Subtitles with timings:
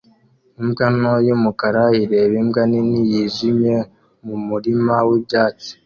[0.61, 3.75] Imbwa nto y'umukara ireba imbwa nini yijimye
[4.25, 5.71] mu murima wibyatsi